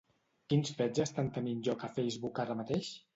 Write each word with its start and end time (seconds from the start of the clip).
Quins 0.53 0.69
fets 0.79 1.03
estan 1.03 1.29
tenint 1.35 1.59
lloc 1.67 1.85
a 1.89 1.91
Facebook 1.99 2.43
ara 2.45 2.57
mateix? 2.63 2.91